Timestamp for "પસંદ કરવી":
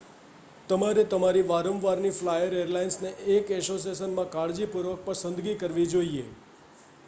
5.07-5.89